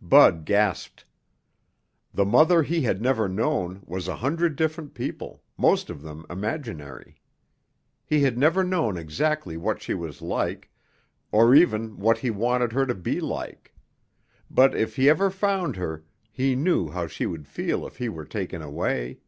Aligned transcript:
Bud 0.00 0.46
gasped. 0.46 1.04
The 2.14 2.24
mother 2.24 2.62
he 2.62 2.80
had 2.80 3.02
never 3.02 3.28
known 3.28 3.82
was 3.84 4.08
a 4.08 4.16
hundred 4.16 4.56
different 4.56 4.94
people, 4.94 5.42
most 5.58 5.90
of 5.90 6.00
them 6.00 6.24
imaginary. 6.30 7.16
He 8.06 8.22
had 8.22 8.38
never 8.38 8.64
known 8.64 8.96
exactly 8.96 9.58
what 9.58 9.82
she 9.82 9.92
was 9.92 10.22
like, 10.22 10.70
or 11.30 11.54
even 11.54 11.98
what 11.98 12.16
he 12.16 12.30
wanted 12.30 12.72
her 12.72 12.86
to 12.86 12.94
be 12.94 13.20
like. 13.20 13.74
But 14.50 14.74
if 14.74 14.96
he 14.96 15.10
ever 15.10 15.28
found 15.30 15.76
her, 15.76 16.02
he 16.32 16.56
knew 16.56 16.88
how 16.88 17.06
she 17.06 17.26
would 17.26 17.46
feel 17.46 17.86
if 17.86 17.98
he 17.98 18.08
were 18.08 18.24
taken 18.24 18.62
away. 18.62 19.18